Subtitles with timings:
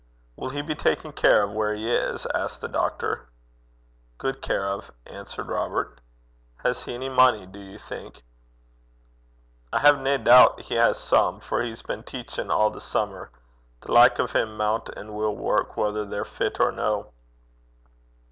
[0.35, 3.29] 'Will he be taken care of where he is?' asked the doctor.
[4.17, 6.01] 'Guid care o',' answered Robert.
[6.63, 8.23] 'Has he any money, do you think?'
[9.71, 13.29] 'I hae nae doobt he has some, for he's been teachin' a' the summer.
[13.81, 17.11] The like o' him maun an' will work whether they're fit or no.'